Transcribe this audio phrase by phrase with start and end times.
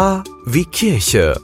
[0.00, 1.38] K wie Kirche.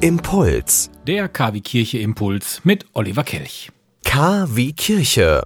[0.00, 0.90] Impuls.
[1.06, 3.70] Der KW Kirche Impuls mit Oliver Kelch.
[4.02, 5.44] K wie Kirche.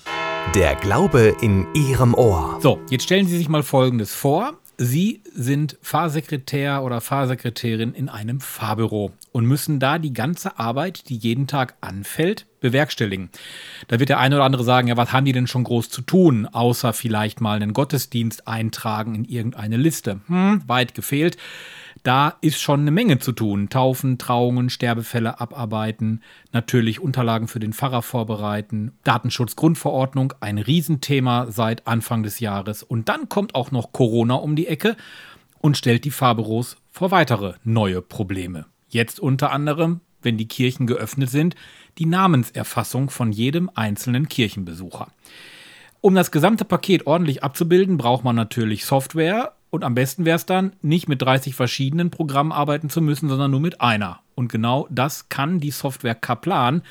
[0.54, 2.58] Der Glaube in Ihrem Ohr.
[2.62, 4.54] So, jetzt stellen Sie sich mal Folgendes vor.
[4.79, 11.16] Sie sind Fahrsekretär oder Fahrsekretärin in einem Fahrbüro und müssen da die ganze Arbeit, die
[11.16, 13.28] jeden Tag anfällt, bewerkstelligen.
[13.88, 16.00] Da wird der eine oder andere sagen, ja, was haben die denn schon groß zu
[16.00, 20.20] tun, außer vielleicht mal einen Gottesdienst eintragen in irgendeine Liste.
[20.27, 21.36] Hm, weit gefehlt.
[22.06, 23.69] Da ist schon eine Menge zu tun.
[23.69, 32.23] Taufen, Trauungen, Sterbefälle abarbeiten, natürlich Unterlagen für den Pfarrer vorbereiten, Datenschutzgrundverordnung, ein Riesenthema seit Anfang
[32.23, 32.84] des Jahres.
[32.84, 34.97] Und dann kommt auch noch Corona um die Ecke
[35.59, 38.66] und stellt die Fahrbüros vor weitere neue Probleme.
[38.88, 41.56] Jetzt unter anderem, wenn die Kirchen geöffnet sind,
[41.98, 45.09] die Namenserfassung von jedem einzelnen Kirchenbesucher.
[46.02, 50.47] Um das gesamte Paket ordentlich abzubilden, braucht man natürlich Software, und am besten wäre es
[50.47, 54.20] dann, nicht mit 30 verschiedenen Programmen arbeiten zu müssen, sondern nur mit einer.
[54.34, 56.83] Und genau das kann die Software Kaplan,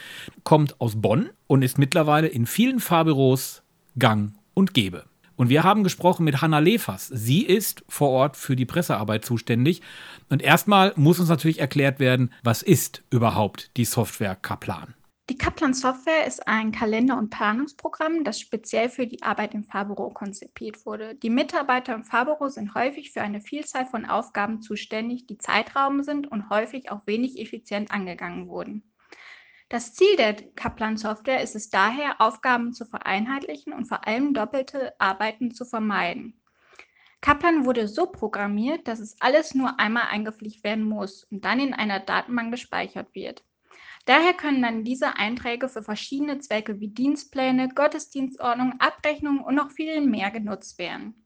[0.43, 3.63] kommt aus Bonn und ist mittlerweile in vielen Fahrbüros
[3.97, 5.05] gang und gäbe.
[5.35, 7.07] Und wir haben gesprochen mit Hanna Lefers.
[7.07, 9.81] Sie ist vor Ort für die Pressearbeit zuständig.
[10.29, 14.93] Und erstmal muss uns natürlich erklärt werden, was ist überhaupt die Software Kaplan?
[15.27, 20.11] Die Kaplan Software ist ein Kalender- und Planungsprogramm, das speziell für die Arbeit im Fahrbüro
[20.11, 21.15] konzipiert wurde.
[21.15, 26.31] Die Mitarbeiter im Fahrbüro sind häufig für eine Vielzahl von Aufgaben zuständig, die Zeitraum sind
[26.31, 28.93] und häufig auch wenig effizient angegangen wurden.
[29.67, 34.93] Das Ziel der Kaplan Software ist es daher, Aufgaben zu vereinheitlichen und vor allem doppelte
[34.99, 36.39] Arbeiten zu vermeiden.
[37.21, 41.73] Kaplan wurde so programmiert, dass es alles nur einmal eingepflegt werden muss und dann in
[41.73, 43.43] einer Datenbank gespeichert wird.
[44.05, 50.01] Daher können dann diese Einträge für verschiedene Zwecke wie Dienstpläne, Gottesdienstordnung, Abrechnungen und noch viel
[50.01, 51.25] mehr genutzt werden.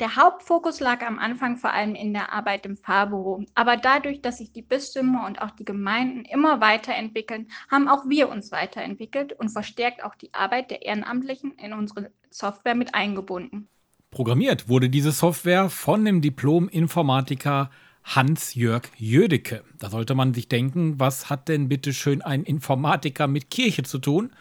[0.00, 3.44] Der Hauptfokus lag am Anfang vor allem in der Arbeit im Fahrbüro.
[3.54, 8.30] Aber dadurch, dass sich die Bistümer und auch die Gemeinden immer weiterentwickeln, haben auch wir
[8.30, 13.68] uns weiterentwickelt und verstärkt auch die Arbeit der Ehrenamtlichen in unsere Software mit eingebunden.
[14.10, 17.70] Programmiert wurde diese Software von dem Diplom-Informatiker
[18.04, 19.62] Hans-Jörg Jödecke.
[19.78, 23.98] Da sollte man sich denken, was hat denn bitte schön ein Informatiker mit Kirche zu
[23.98, 24.32] tun?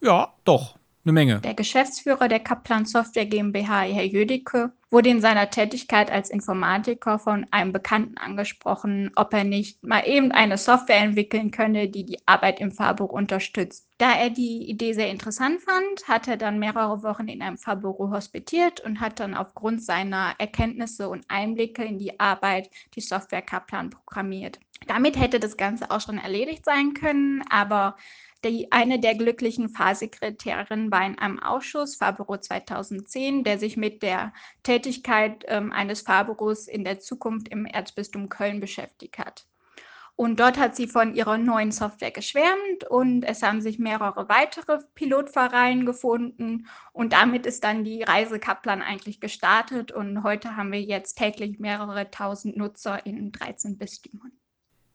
[0.00, 1.40] Ja, doch, eine Menge.
[1.40, 7.46] Der Geschäftsführer der Kaplan Software GmbH, Herr Jödicke, wurde in seiner Tätigkeit als Informatiker von
[7.50, 12.60] einem Bekannten angesprochen, ob er nicht mal eben eine Software entwickeln könne, die die Arbeit
[12.60, 13.88] im Fahrbüro unterstützt.
[13.98, 18.10] Da er die Idee sehr interessant fand, hat er dann mehrere Wochen in einem Fahrbüro
[18.10, 23.90] hospitiert und hat dann aufgrund seiner Erkenntnisse und Einblicke in die Arbeit die Software Kaplan
[23.90, 24.60] programmiert.
[24.86, 27.96] Damit hätte das Ganze auch schon erledigt sein können, aber
[28.44, 34.32] die, eine der glücklichen Fahrsekretärinnen war in einem Ausschuss, Fahrbüro 2010, der sich mit der
[34.62, 39.46] Tätigkeit ähm, eines Fahrbüros in der Zukunft im Erzbistum Köln beschäftigt hat.
[40.16, 44.78] Und dort hat sie von ihrer neuen Software geschwärmt und es haben sich mehrere weitere
[44.94, 50.82] Pilotvereine gefunden und damit ist dann die Reise Kaplan eigentlich gestartet und heute haben wir
[50.82, 54.33] jetzt täglich mehrere tausend Nutzer in 13 Bistümern.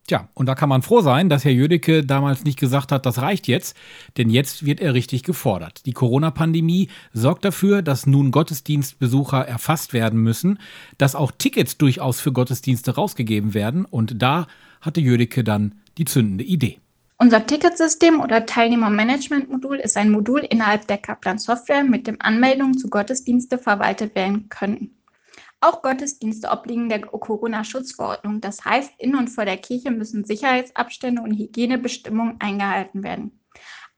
[0.09, 3.21] Tja, und da kann man froh sein, dass Herr Jödecke damals nicht gesagt hat, das
[3.21, 3.77] reicht jetzt,
[4.17, 5.85] denn jetzt wird er richtig gefordert.
[5.85, 10.57] Die Corona-Pandemie sorgt dafür, dass nun Gottesdienstbesucher erfasst werden müssen,
[10.97, 14.47] dass auch Tickets durchaus für Gottesdienste rausgegeben werden und da
[14.81, 16.79] hatte Jödecke dann die zündende Idee.
[17.19, 22.89] Unser Ticketsystem oder Teilnehmermanagement-Modul ist ein Modul innerhalb der Kaplan Software, mit dem Anmeldungen zu
[22.89, 24.89] Gottesdienste verwaltet werden können.
[25.61, 28.39] Auch Gottesdienste obliegen der Corona-Schutzverordnung.
[28.39, 33.39] Das heißt, in und vor der Kirche müssen Sicherheitsabstände und Hygienebestimmungen eingehalten werden.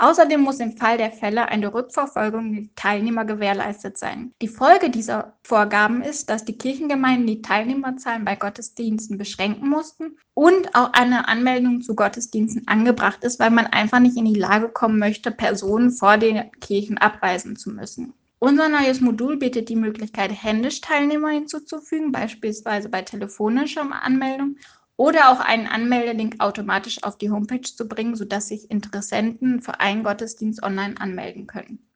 [0.01, 4.33] Außerdem muss im Fall der Fälle eine Rückverfolgung der Teilnehmer gewährleistet sein.
[4.41, 10.73] Die Folge dieser Vorgaben ist, dass die Kirchengemeinden die Teilnehmerzahlen bei Gottesdiensten beschränken mussten und
[10.73, 14.97] auch eine Anmeldung zu Gottesdiensten angebracht ist, weil man einfach nicht in die Lage kommen
[14.97, 18.16] möchte, Personen vor den Kirchen abweisen zu müssen.
[18.44, 24.55] Unser neues Modul bietet die Möglichkeit, händisch Teilnehmer hinzuzufügen, beispielsweise bei telefonischer Anmeldung,
[24.97, 30.03] oder auch einen Anmeldelink automatisch auf die Homepage zu bringen, sodass sich Interessenten für einen
[30.03, 31.88] Gottesdienst online anmelden können.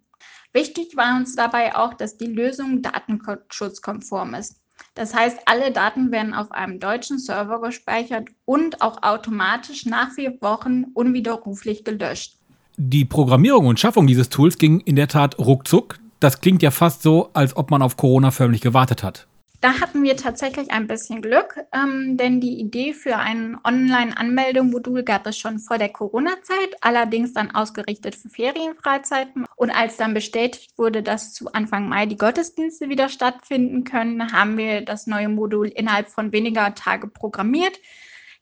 [0.54, 4.62] Wichtig war uns dabei auch, dass die Lösung datenschutzkonform ist.
[4.94, 10.40] Das heißt, alle Daten werden auf einem deutschen Server gespeichert und auch automatisch nach vier
[10.42, 12.38] Wochen unwiderruflich gelöscht.
[12.78, 16.05] Die Programmierung und Schaffung dieses Tools ging in der Tat ruckzuck.
[16.20, 19.28] Das klingt ja fast so, als ob man auf Corona förmlich gewartet hat.
[19.62, 25.26] Da hatten wir tatsächlich ein bisschen Glück, ähm, denn die Idee für ein Online-Anmeldemodul gab
[25.26, 29.46] es schon vor der Corona-Zeit, allerdings dann ausgerichtet für Ferienfreizeiten.
[29.56, 34.58] Und als dann bestätigt wurde, dass zu Anfang Mai die Gottesdienste wieder stattfinden können, haben
[34.58, 37.80] wir das neue Modul innerhalb von weniger Tage programmiert.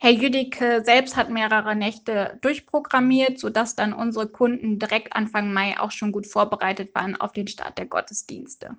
[0.03, 5.91] Herr Jüdicke selbst hat mehrere Nächte durchprogrammiert, sodass dann unsere Kunden direkt Anfang Mai auch
[5.91, 8.75] schon gut vorbereitet waren auf den Start der Gottesdienste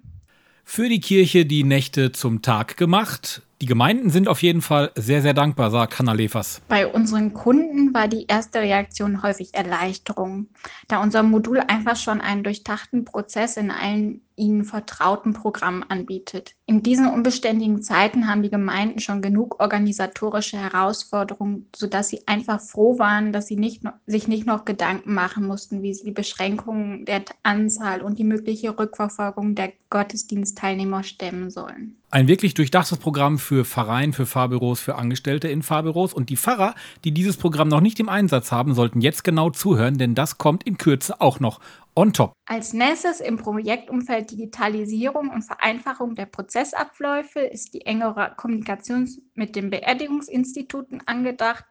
[0.64, 3.42] für die Kirche die Nächte zum Tag gemacht.
[3.60, 6.60] Die Gemeinden sind auf jeden Fall sehr, sehr dankbar, sagt Hannah Lefers.
[6.68, 10.48] Bei unseren Kunden war die erste Reaktion häufig Erleichterung,
[10.88, 16.54] da unser Modul einfach schon einen durchdachten Prozess in allen ihnen vertrauten Programmen anbietet.
[16.66, 22.98] In diesen unbeständigen Zeiten haben die Gemeinden schon genug organisatorische Herausforderungen, sodass sie einfach froh
[22.98, 27.24] waren, dass sie nicht, sich nicht noch Gedanken machen mussten, wie sie die Beschränkungen der
[27.42, 31.96] Anzahl und die mögliche Rückverfolgung der Gottesdienstteilnehmer stemmen sollen.
[32.10, 36.14] Ein wirklich durchdachtes Programm für Pfarreien, für Fahrbüros, für Angestellte in Fahrbüros.
[36.14, 39.98] Und die Pfarrer, die dieses Programm noch nicht im Einsatz haben, sollten jetzt genau zuhören,
[39.98, 41.60] denn das kommt in Kürze auch noch
[41.96, 42.32] on top.
[42.46, 49.70] Als nächstes im Projektumfeld Digitalisierung und Vereinfachung der Prozessabläufe ist die engere Kommunikation mit den
[49.70, 51.64] Beerdigungsinstituten angedacht.